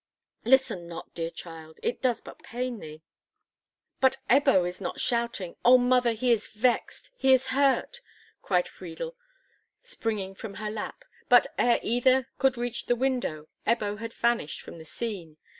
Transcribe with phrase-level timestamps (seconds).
[0.45, 3.03] "Listen not, dear child; it does but pain thee."
[3.99, 5.57] "But Ebbo is not shouting.
[5.63, 8.01] Oh, mother, he is vexed—he is hurt!"
[8.41, 9.15] cried Friedel,
[9.83, 14.79] springing from her lap; but, ere either could reach the window, Ebbo had vanished from
[14.79, 15.37] the scene.